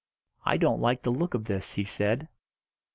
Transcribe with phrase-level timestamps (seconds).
[0.43, 2.27] "I don't like the look of this," he said.